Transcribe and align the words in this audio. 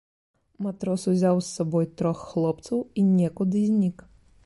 Матрос 0.67 1.03
узяў 1.11 1.43
з 1.43 1.47
сабой 1.59 1.85
трох 2.01 2.25
хлопцаў 2.33 2.83
і 3.03 3.09
некуды 3.19 3.59
знік. 3.71 3.97